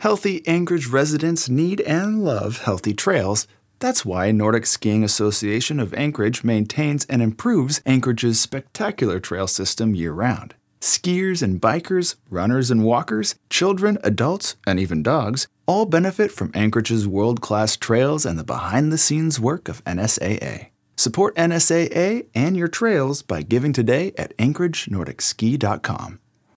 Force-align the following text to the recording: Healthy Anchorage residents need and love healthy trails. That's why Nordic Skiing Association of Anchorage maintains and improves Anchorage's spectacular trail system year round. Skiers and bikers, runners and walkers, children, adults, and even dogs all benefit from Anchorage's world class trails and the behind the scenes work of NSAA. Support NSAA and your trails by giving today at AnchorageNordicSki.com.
Healthy 0.00 0.48
Anchorage 0.48 0.86
residents 0.86 1.50
need 1.50 1.82
and 1.82 2.24
love 2.24 2.62
healthy 2.62 2.94
trails. 2.94 3.46
That's 3.80 4.02
why 4.02 4.32
Nordic 4.32 4.64
Skiing 4.64 5.04
Association 5.04 5.78
of 5.78 5.92
Anchorage 5.92 6.42
maintains 6.42 7.04
and 7.04 7.20
improves 7.20 7.82
Anchorage's 7.84 8.40
spectacular 8.40 9.20
trail 9.20 9.46
system 9.46 9.94
year 9.94 10.12
round. 10.12 10.54
Skiers 10.80 11.42
and 11.42 11.60
bikers, 11.60 12.14
runners 12.30 12.70
and 12.70 12.82
walkers, 12.82 13.34
children, 13.50 13.98
adults, 14.02 14.56
and 14.66 14.80
even 14.80 15.02
dogs 15.02 15.48
all 15.66 15.84
benefit 15.84 16.32
from 16.32 16.50
Anchorage's 16.54 17.06
world 17.06 17.42
class 17.42 17.76
trails 17.76 18.24
and 18.24 18.38
the 18.38 18.44
behind 18.44 18.90
the 18.90 18.96
scenes 18.96 19.38
work 19.38 19.68
of 19.68 19.84
NSAA. 19.84 20.68
Support 20.96 21.36
NSAA 21.36 22.26
and 22.34 22.56
your 22.56 22.68
trails 22.68 23.20
by 23.20 23.42
giving 23.42 23.74
today 23.74 24.14
at 24.16 24.34
AnchorageNordicSki.com. 24.38 26.20